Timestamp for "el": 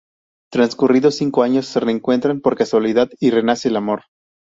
3.67-3.75